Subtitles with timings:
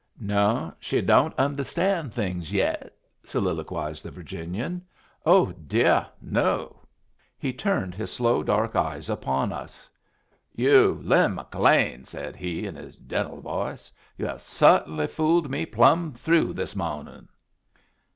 [0.19, 4.83] "No, she don't understand things yet," soliloquized the Virginian.
[5.27, 6.77] "Oh dear, no."
[7.37, 9.87] He turned his slow, dark eyes upon us.
[10.55, 16.13] "You Lin McLean," said he, in his gentle voice, "you have cert'nly fooled me plumb
[16.13, 17.27] through this mawnin'."